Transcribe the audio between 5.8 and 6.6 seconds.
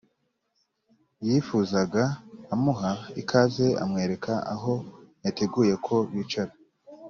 ko bicara